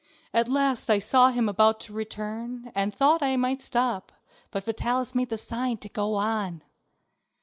At 0.33 0.47
last 0.49 0.89
I 0.89 0.97
saw 0.97 1.29
him 1.29 1.47
about 1.47 1.79
to 1.81 1.93
return, 1.93 2.71
and 2.73 2.91
thought 2.91 3.19
that 3.19 3.27
I 3.27 3.35
might 3.37 3.61
stop, 3.61 4.11
but 4.49 4.63
Vitalis 4.63 5.13
made 5.13 5.29
me 5.29 5.35
a 5.35 5.37
sign 5.37 5.77
to 5.77 5.89
go 5.89 6.15
on. 6.15 6.63